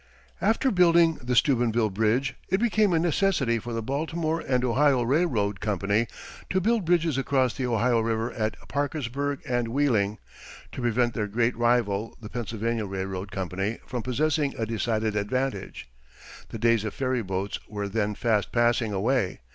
[0.41, 5.59] After building the Steubenville Bridge, it became a necessity for the Baltimore and Ohio Railroad
[5.59, 6.07] Company
[6.49, 10.17] to build bridges across the Ohio River at Parkersburg and Wheeling,
[10.71, 15.87] to prevent their great rival, the Pennsylvania Railroad Company, from possessing a decided advantage.
[16.49, 19.41] The days of ferryboats were then fast passing away.